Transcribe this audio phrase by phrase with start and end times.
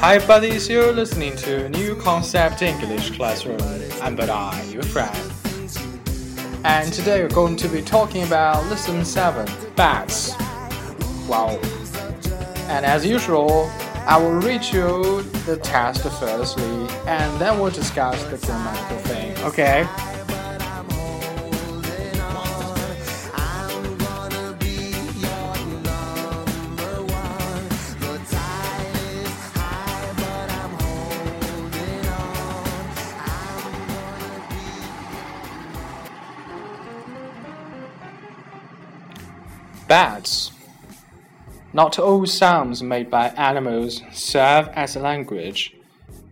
[0.00, 3.60] Hi, buddies, you're listening to New Concept English Classroom.
[4.00, 5.12] I'm Badai, your friend.
[6.64, 10.38] And today we're going to be talking about Lesson 7 Bats.
[11.26, 11.58] Wow.
[12.68, 13.68] And as usual,
[14.06, 19.84] I will read you the test firstly, and then we'll discuss the grammatical thing, okay?
[39.88, 40.52] Bats.
[41.72, 45.74] Not all sounds made by animals serve as a language,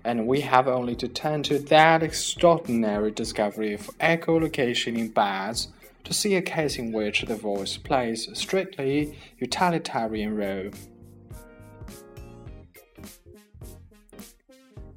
[0.05, 5.69] and we have only to turn to that extraordinary discovery of echolocation in bats
[6.05, 10.71] to see a case in which the voice plays a strictly utilitarian role.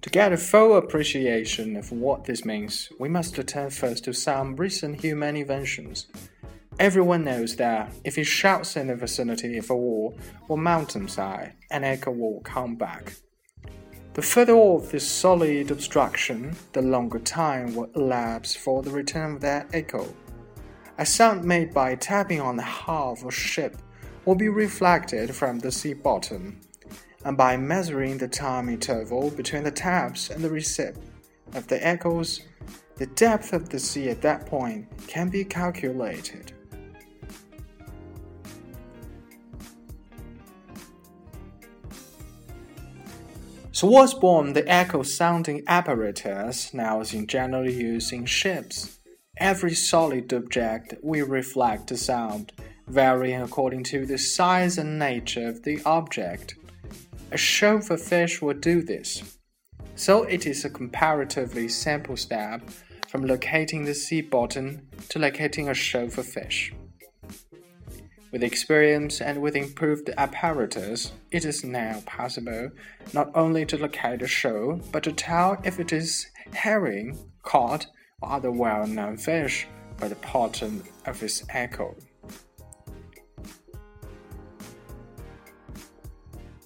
[0.01, 4.57] To get a full appreciation of what this means, we must turn first to some
[4.57, 6.07] recent human inventions
[6.79, 11.83] Everyone knows that if he shouts in the vicinity of a wall or mountainside, an
[11.83, 13.15] echo will come back.
[14.13, 19.41] The further off this solid obstruction, the longer time will elapse for the return of
[19.41, 20.07] that echo.
[20.97, 23.75] A sound made by tapping on the hull of a ship
[24.23, 26.61] will be reflected from the sea bottom,
[27.25, 30.95] and by measuring the time interval between the taps and the receipt
[31.55, 32.43] of the echoes,
[32.95, 36.53] the depth of the sea at that point can be calculated.
[43.79, 48.99] So was born the echo sounding apparatus now is in general use in ships.
[49.37, 52.51] Every solid object will reflect the sound,
[52.89, 56.55] varying according to the size and nature of the object.
[57.31, 59.37] A chauffeur fish will do this.
[59.95, 62.69] So it is a comparatively simple step
[63.07, 66.73] from locating the sea bottom to locating a chauffeur fish.
[68.31, 72.69] With experience and with improved apparatus, it is now possible
[73.11, 77.87] not only to locate a shoal, but to tell if it is herring, cod,
[78.21, 79.67] or other well known fish
[79.97, 81.95] by the pattern of its echo.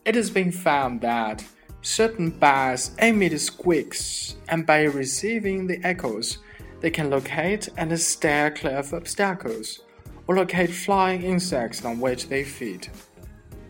[0.03, 1.45] It has been found that
[1.81, 6.39] certain bats emit squeaks, and by receiving the echoes,
[6.81, 9.79] they can locate and steer clear of obstacles
[10.28, 12.88] locate flying insects on which they feed.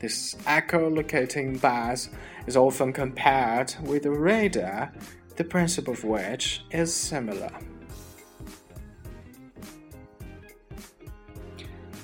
[0.00, 2.09] This echolocating bats
[2.47, 4.91] is often compared with the radar,
[5.36, 7.50] the principle of which is similar.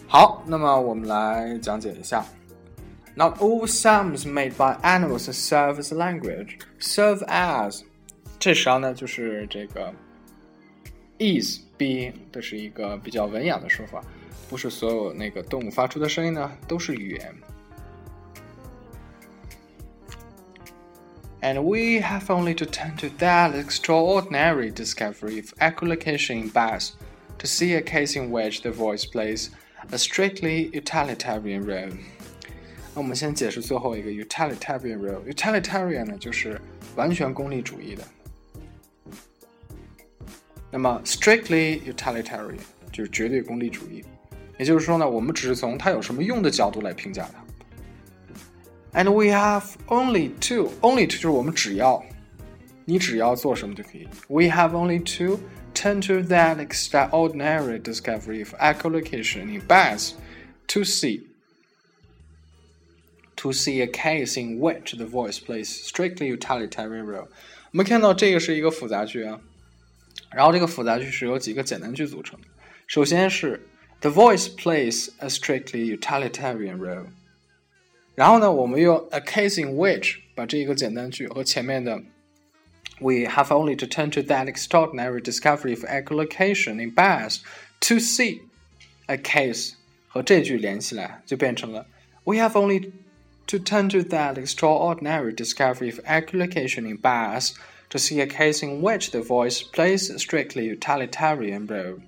[0.06, 2.24] 好，那么我们来讲解一下。
[3.16, 6.58] Not all sounds made by animals serve as language.
[6.80, 7.82] Serve as，
[8.38, 9.92] 这时候呢就是这个
[11.18, 14.02] is be，这是一个比较文雅的说法。
[14.48, 17.34] 不是所有那个动物发出的声音呢都是语言。
[21.44, 26.92] And we have only to turn to that extraordinary discovery of echolocation in bats
[27.38, 29.50] to see a case in which the voice plays
[29.92, 31.92] a strictly utilitarian role.
[32.94, 36.58] 那我们先解释最后一个 utilitarian role。utilitarian 呢就是
[36.96, 38.02] 完全功利主义的。
[40.70, 42.58] 那么 strictly utilitarian
[42.90, 44.02] 就是绝对功利主义。
[44.58, 49.00] 也就是说呢，我们只是从它有什么用的角度来评价它。
[49.00, 52.04] And we have only two, only two 就是我们只要，
[52.84, 54.06] 你只要做什么就可以。
[54.28, 55.40] We have only to
[55.74, 60.12] turn to that extraordinary discovery of echolocation in bats
[60.68, 61.22] to see
[63.36, 67.26] to see a case in which the voice plays strictly utilitarian role。
[67.72, 69.40] 我们看到这个是一个复杂句啊，
[70.30, 72.46] 然后这个复杂句是由几个简单句组成的。
[72.86, 73.66] 首先是
[74.00, 77.06] the voice plays a strictly utilitarian role。
[78.14, 82.02] 然后呢，我们用 a case in which 把这一个简单句和前面的
[83.00, 87.40] we have only to turn to that extraordinary discovery of echolocation in bats
[87.80, 88.40] to see
[89.06, 89.72] a case
[90.06, 91.86] 和这句连起来，就变成了
[92.24, 92.92] we have only
[93.46, 97.54] to turn to that extraordinary discovery of echolocation in bats
[97.88, 101.98] to see a case in which the voice plays a strictly utilitarian role.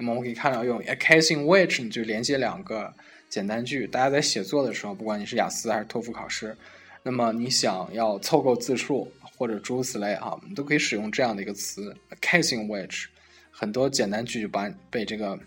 [0.00, 2.94] 那么我们可以看到，用 a case in which 你就连接两个
[3.28, 3.86] 简单句。
[3.86, 6.56] 大家在写作的时候，不管你是雅思还是托福考试，
[7.02, 13.04] 那么你想要凑够字数或者诸如此类啊，你都可以使用这样的一个词 a case in which。
[13.50, 15.38] 很多简单句就把被这个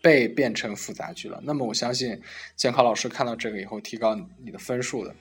[0.00, 1.38] 被变成复杂句了。
[1.44, 2.18] 那么我相信
[2.56, 5.14] 监考老师看到这个以后，提高你的分数的。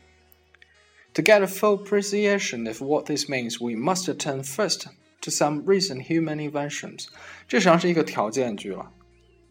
[1.16, 4.86] To get a full appreciation of what this means, we must turn first
[5.27, 7.07] to some recent human inventions。
[7.49, 8.91] 这实际上是一个条件句了，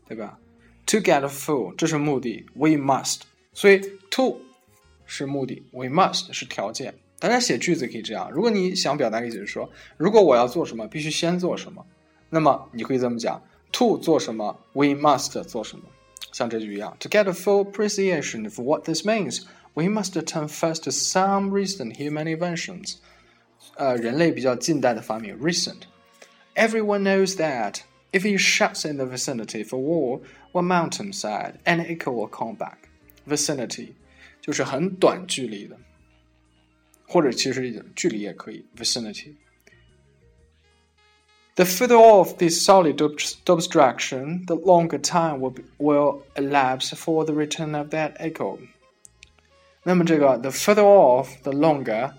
[0.08, 0.40] 对吧？
[0.88, 3.22] To get a full，这是目的，we must，
[3.54, 3.80] 所以
[4.10, 4.42] to
[5.06, 6.94] 是目的，we must 是条件。
[7.19, 11.86] 大家写句子可以这样：如果你想表达意思是说，如果我要做什么，必须先做什么，
[12.30, 13.42] 那么你可以这么讲：
[13.72, 15.86] to 做什么，we must 做什么。
[16.31, 22.25] 像这句一样，To get a full appreciation of what this means。we must turn first to some recent human
[22.25, 22.96] inventions.
[23.75, 25.84] 呃，人类比较近代的发明 recent.
[26.56, 27.81] Everyone knows that
[28.12, 30.22] if he shouts in the vicinity for war
[30.52, 32.78] or mountainside, an echo will come back.
[33.28, 33.94] Vicinity
[34.42, 35.78] 就是很短距离的，
[37.08, 47.34] 或者其实距离也可以 vicinity。The further off this solid abstraction, the longer time will, be, will elapse for the
[47.34, 48.58] return of that echo.
[49.84, 52.13] 那么这个 the further off the longer，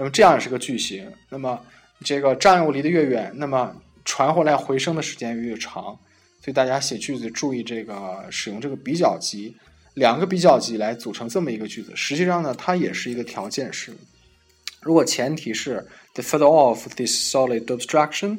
[0.00, 1.06] 那么这样也是个句型。
[1.28, 1.62] 那么
[2.02, 3.70] 这个障碍物离得越远，那么
[4.02, 5.82] 传回来回声的时间越长。
[6.40, 9.54] 所以大家写句子注意这个使用这个比较级，
[9.92, 11.92] 两个比较级来组成这么一个句子。
[11.94, 13.92] 实际上呢，它也是一个条件式。
[14.80, 18.38] 如果前提是 the further off this solid obstruction，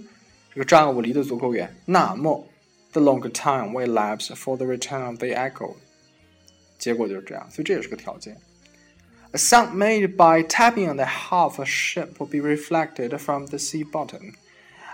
[0.52, 2.44] 这个障碍物离得足够远，那么
[2.92, 5.75] the longer time will elapse for the return of the echo。
[6.80, 8.36] 结果就是这样，所以这也是个条件。
[9.32, 13.58] A sound made by tapping on the hull of a ship will be reflected from the
[13.58, 14.32] sea bottom,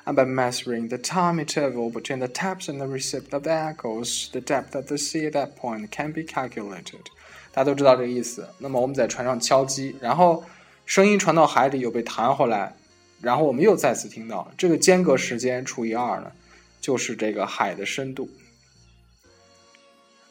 [0.05, 4.31] and by measuring the time interval between the taps and the receipt of the echoes,
[4.33, 7.07] the depth of the sea at that point can be calculated.
[7.53, 8.49] 大家都知道这个意思。
[8.59, 10.43] 那么我们在船上敲击，然后
[10.87, 12.75] 声音传到海里又被弹回来，
[13.21, 16.33] 然后我们又再次听到，这个间隔时间除以二呢，
[16.81, 18.29] 就是这个海的深度。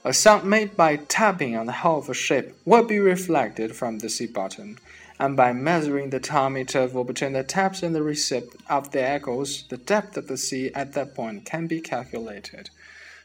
[0.06, 4.00] a sound made by tapping on the hull of a ship will be reflected from
[4.00, 4.78] the sea bottom,
[5.18, 9.66] and by measuring the time interval between the taps and the receipt of the echoes,
[9.70, 12.68] the depth of the sea at that point can be calculated.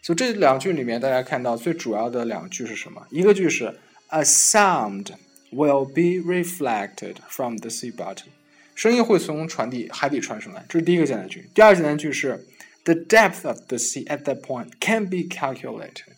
[0.02, 3.06] 所以这两句里面，大家看到最主要的两句是什么？
[3.10, 3.74] 一个句是
[4.08, 5.14] A sound
[5.50, 8.26] will be reflected from the sea bottom，
[8.74, 11.48] 声音会从船底海底传上来，这是第一个简单句。
[11.54, 12.46] 第二个简单句是
[12.84, 16.14] The depth of the sea at that point can be calculated。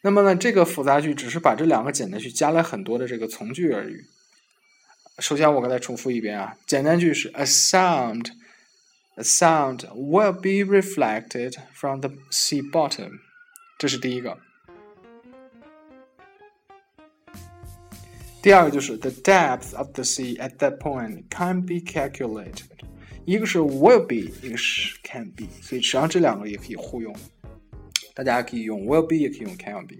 [0.00, 3.96] 那么呢，这个复杂句只是把这两个简单句加了很多的这个从句而已。
[5.18, 13.18] 首先，我刚才重复一遍啊，简单句是 a sound，a sound will be reflected from the sea bottom，
[13.76, 14.38] 这是第一个。
[18.40, 22.68] 第二个就是 the depth of the sea at that point can be calculated，
[23.24, 27.12] 一个是 will be，一个是 can be，所以实际上这两个也可以互用。
[28.17, 29.95] 大家可以用 will be，也可以用 can be。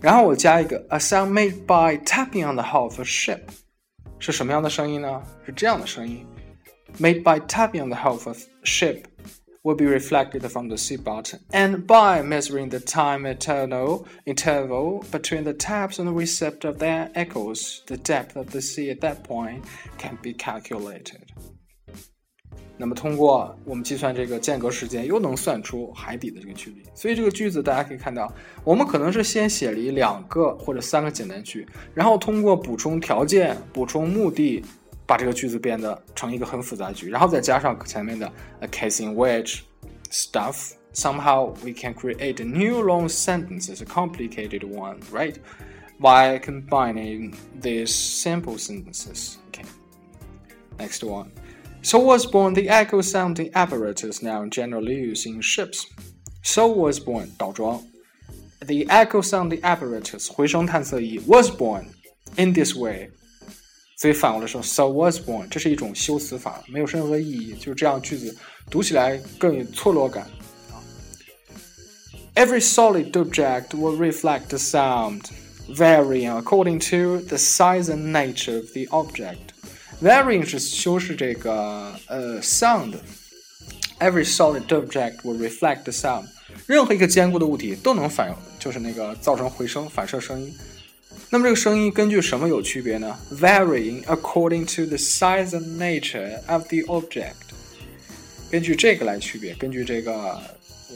[0.00, 3.40] 然后我加一个 a sound made by tapping on the hull of a ship，
[4.18, 5.22] 是什么样的声音呢？
[5.46, 6.26] 是这样的声音，
[6.98, 9.04] made by tapping on the hull of a ship
[9.62, 15.44] will be reflected from the sea bottom, and by measuring the time eternal interval between
[15.44, 19.22] the taps and the receipt of their echoes, the depth of the sea at that
[19.22, 19.64] point
[19.96, 21.32] can be calculated.
[22.81, 26.81] 那么通过我们计算这个间隔时间，又能算出海底的这个距离。
[26.95, 28.33] 所以这个句子大家可以看到，
[28.63, 34.63] 我们可能是先写了两个或者三个简单句，然后通过补充条件、补充目的，
[35.05, 38.31] 把这个句子变得成一个很复杂句，然后再加上前面的
[38.61, 39.59] a case in which
[40.09, 45.35] stuff somehow we can create a new long sentences, a complicated one, right?
[45.99, 49.37] By combining these simple sentences.
[49.49, 49.65] Okay.
[50.77, 51.31] Next one.
[51.82, 55.84] So was born the echo sounding apparatus now in general use in ships.
[56.42, 57.82] So was born 倒装，
[58.60, 61.84] the echo sounding apparatus 回声探测仪 was born
[62.36, 63.10] in this way。
[63.96, 68.36] 所以反过来说，so was born 这是一种修辞法，没有任何意义，就是这样句子
[68.70, 70.24] 读起来更有错落感
[70.70, 70.80] 啊。
[72.34, 75.22] Every solid object will reflect the sound,
[75.68, 79.54] varying according to the size and nature of the object.
[80.01, 82.93] Varying 是修饰这个呃 sound。
[83.99, 86.27] Every solid object will reflect the sound。
[86.65, 90.55] 任何一个坚固的物体都能反，就是那个造成回声、反射声音。
[91.29, 97.33] 那么这个声音根据什么有区别呢？Varying according to the size and nature of the object。
[98.49, 100.95] 根据这个来区别，根据这个呃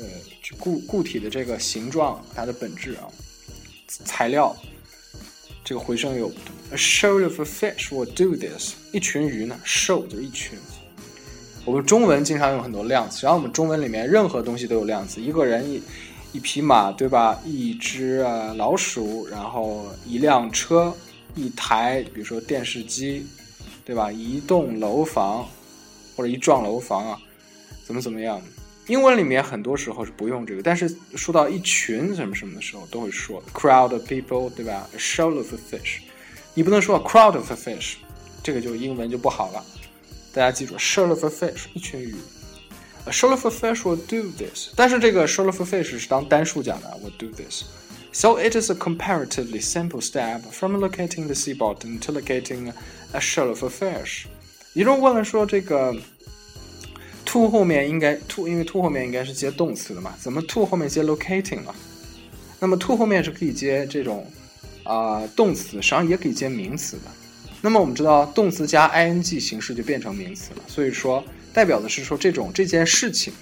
[0.57, 3.11] 固固体的这个形状，它的本质啊，
[4.05, 4.55] 材料。
[5.73, 6.31] 这个回声有
[6.69, 8.75] A shoal of a fish will do this。
[8.91, 10.59] 一群鱼呢，shoal 就是一群。
[11.65, 15.81] 我们中文经常用很多量词，然后我们中文里面任何东西都有量词，一个人一
[16.33, 17.41] 一匹马，对吧？
[17.43, 20.95] 一只啊老鼠，然后一辆车，
[21.33, 23.25] 一台，比如说电视机，
[23.83, 24.11] 对吧？
[24.11, 25.43] 一栋楼房
[26.15, 27.19] 或者一幢楼房啊，
[27.83, 28.39] 怎么怎么样？
[28.86, 34.88] 英文里面很多时候是不用这个，但是说到一群什么什么的时候，都会说 crowd of people，对吧？
[34.94, 35.98] A shoal of a fish，
[36.54, 37.96] 你不能说 crowd of a fish，
[38.42, 39.62] 这个就英文就不好了。
[40.32, 42.14] 大家记住，shoal of a fish，一群鱼。
[43.04, 48.56] A shoal of a fish will do this，但是这个 shoal of a fish 是当单数讲的，will do this。So it
[48.58, 52.72] is a comparatively simple step from locating the sea bottom to locating
[53.12, 54.24] a shoal of a fish。
[54.72, 55.94] 有人问了说这个。
[57.33, 61.73] To 后面应该 to，因为 to 后面应该是接动词的嘛，怎么 to 后面接 locating 了？
[62.59, 64.31] 那么 to 后面是可以接这种
[64.83, 67.03] 啊、动词，实际上也可以接名词的。
[67.59, 73.33] 那么我们知道动词加 ing 形式就变成名词了，所以说代表的是说这种这件事情。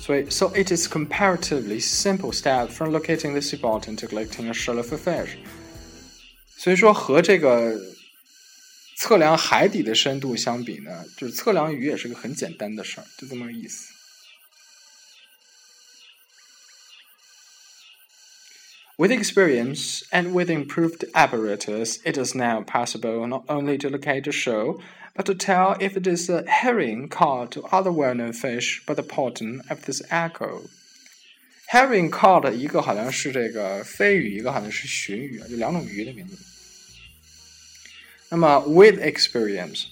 [0.00, 4.78] 所以，so it is comparatively simple step from locating the sea bottom to collecting a shell
[4.78, 5.28] of a fish。
[6.56, 7.80] 所以说和这个
[8.97, 13.91] 测量海底的深度相比呢，就是测量鱼也是个很简单的事儿，就这么个意思。
[18.95, 24.79] With experience and with improved apparatus, it is now possible not only to locate a shoal,
[25.15, 29.01] but to tell if it is a herring caught to other well-known fish by the
[29.01, 30.69] pattern of this echo.
[31.69, 36.37] Herring caught 一个好像是这个飞鱼，一个好像是鲟鱼，就两种鱼的名字。
[38.29, 39.85] 那么，with experience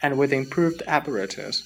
[0.00, 1.62] and with improved apparatus，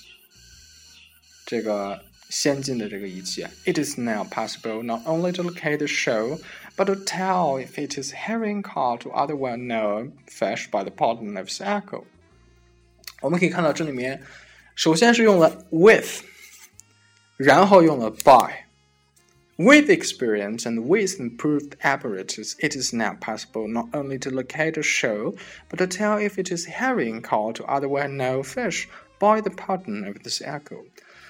[1.45, 6.41] 这个先进的这个仪器，it is now possible not only to locate the shoal,
[6.77, 11.37] but to tell if it is herring caught to other well-known fish by the pattern
[11.37, 12.05] of its echo。
[13.21, 14.23] 我们可以看到这里面，
[14.77, 16.23] 首先是用了 with，
[17.37, 18.64] 然后用了 by。
[19.59, 24.83] with experience and with improved apparatus, it is now possible not only to locate a
[24.83, 25.35] shoal,
[25.69, 30.07] but to tell if it is herring caught or otherwise no fish by the pattern
[30.07, 30.85] of this echo.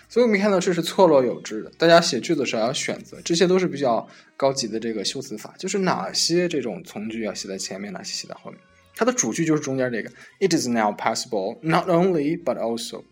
[0.09, 8.61] 所以我们看到这是错落有致的，大家写句子时候要选择，这些都是比较高级的这个修辞法，就是哪些这种从句要写在前面，哪些写在后面。
[8.97, 13.04] 它的主句就是中间这个，It is now possible not only but also。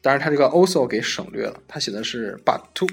[0.00, 2.86] 当然，它这个 also 给省略了，它写的是 but to。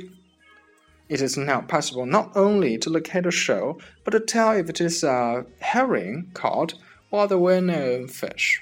[1.07, 4.79] it is now possible not only to locate a shoal, but to tell if it
[4.79, 6.75] is a herring caught
[7.11, 8.61] or the well-known fish.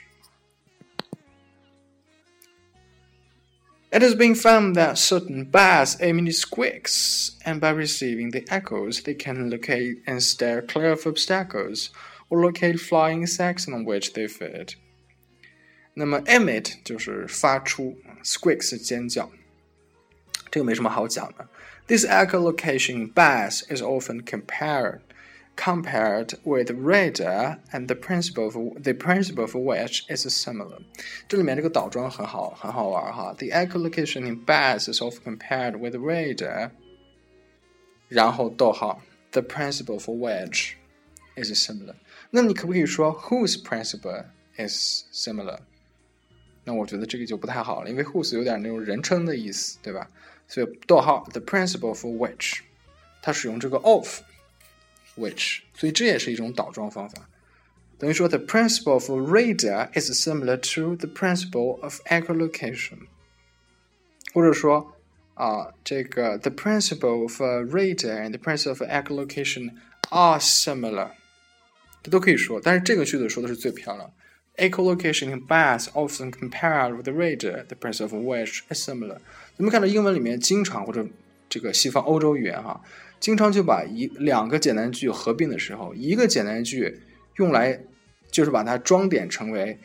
[3.90, 9.14] It has been found that certain bats emit squeaks, and by receiving the echoes, they
[9.14, 11.90] can locate and steer clear of obstacles,
[12.30, 14.76] or locate flying insects on which they feed.
[15.94, 19.32] 那么 emit 就是发出，squeak 是尖叫，
[20.52, 21.48] 这个没什么好讲的。
[21.88, 25.02] this echolocation bass is often compared
[25.56, 30.80] compared with radar, and the principle of the principle of which is similar.
[31.28, 33.34] 这里面这个倒装很好，很好玩哈。
[33.40, 36.70] The echolocation in bass is often compared with radar，
[38.08, 40.74] 然后逗号，the principle for which
[41.36, 41.96] is similar。
[42.30, 44.26] 那你可不可以说 whose principle
[44.58, 45.58] is similar？
[46.64, 50.08] 那我觉得这个就不太好了，因为 whose 有点那种人称的意思，对吧？
[50.52, 52.60] 所以逗号 the principle for which，
[53.22, 54.22] 它使用这个 of
[55.18, 57.30] which，所以这也是一种倒装方法。
[57.98, 63.00] 等于说 the principle for radar is similar to the principle of echolocation，
[64.34, 64.94] 或者说
[65.34, 69.72] 啊，这个 the principle of radar and the principle of echolocation
[70.10, 71.10] are similar，
[72.04, 74.14] 这都可以说，但是这个句子说的是最漂亮。
[74.59, 79.17] Echolocation in bats often compare with the radar, the price of which is similar。
[79.57, 81.07] 咱们看到英文里面经常或者
[81.49, 82.81] 这个西方欧洲语言哈，
[83.19, 87.01] 经常就把一两个简单句合并的时候，一个简单句
[87.37, 87.81] 用来
[88.31, 89.79] 就是把它装点成为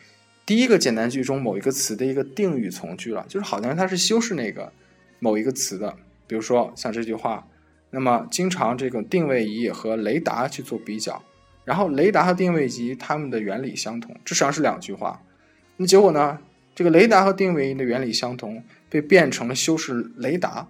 [0.44, 4.70] 第一个简单句中某一个词的一个定语从句了，就是好像它是修饰那个
[5.18, 5.96] 某一个词的。
[6.26, 7.48] 比如说像这句话，
[7.90, 11.22] 那么经常这个定位仪和雷达去做比较。
[11.68, 15.20] 然后雷达和定位仪它们的原理相同，这实际上是两句话。
[15.76, 16.38] 那结果呢？
[16.74, 20.66] 这个雷达和定位仪的原理相同，被变成了修饰雷达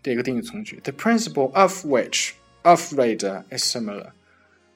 [0.00, 0.78] 的一个定语从句。
[0.84, 4.10] The principle of which of radar is similar。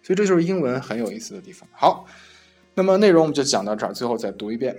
[0.03, 1.69] 所以这就是英文很有意思的地方。
[1.71, 2.07] 好，
[2.75, 4.77] 那么内容我们就讲到这儿，最后再读一遍。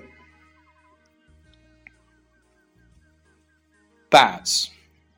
[4.09, 4.67] Bats.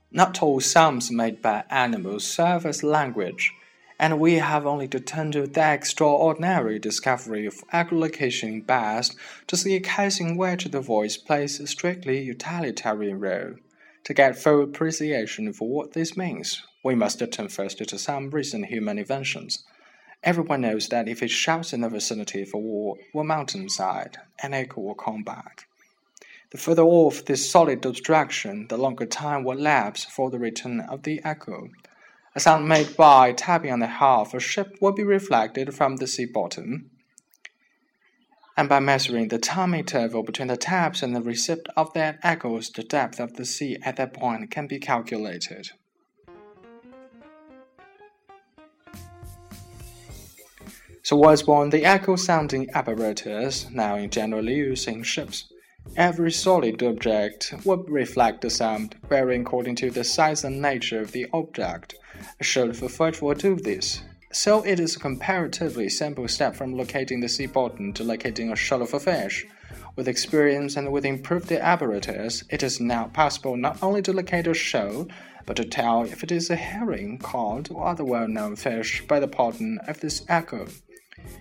[0.10, 3.50] Not all sounds made by animals serve as language
[4.00, 9.16] and we have only to turn to the extraordinary discovery of echolocation in bats
[9.48, 13.56] to see a case in which the voice plays a strictly utilitarian role.
[14.04, 18.66] To get full appreciation for what this means, we must turn first to some recent
[18.66, 19.64] human inventions.
[20.24, 24.54] Everyone knows that if it shouts in the vicinity of a wall or mountainside, an
[24.54, 25.68] echo will come back.
[26.52, 31.04] The further off this solid obstruction, the longer time will elapse for the return of
[31.04, 31.70] the echo.
[32.36, 35.96] A sound made by tapping on the hull of a ship will be reflected from
[35.96, 36.92] the sea bottom
[38.58, 42.70] and by measuring the time interval between the taps and the receipt of that echoes,
[42.70, 45.70] the depth of the sea at that point can be calculated.
[51.04, 55.52] So was born the echo sounding apparatus, now in general use in ships.
[55.96, 61.12] Every solid object will reflect the sound, varying according to the size and nature of
[61.12, 61.94] the object.
[62.40, 64.02] A short for fight will do this.
[64.32, 68.56] So it is a comparatively simple step from locating the sea bottom to locating a
[68.56, 69.46] shell of a fish.
[69.96, 74.54] With experience and with improved apparatus, it is now possible not only to locate a
[74.54, 75.08] shell,
[75.46, 79.28] but to tell if it is a herring, cod, or other well-known fish by the
[79.28, 80.68] pattern of this echo.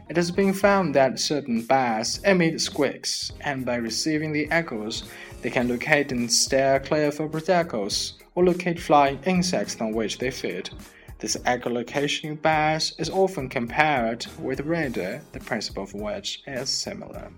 [0.08, 5.02] It has been found that certain bass emit squeaks, and by receiving the echoes,
[5.42, 10.30] they can locate and steer clear of obstacles, or locate flying insects on which they
[10.30, 10.70] feed.
[11.18, 17.30] This echolocation bass is often compared with radar, the principle of which is similar.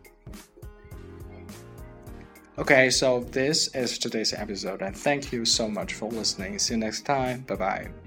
[2.58, 6.58] Okay, so this is today's episode, and thank you so much for listening.
[6.58, 7.42] See you next time.
[7.42, 8.05] Bye bye.